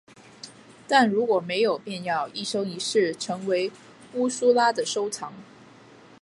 [0.87, 3.71] 但如果没有便要一生一世成为
[4.15, 5.31] 乌苏拉的收藏。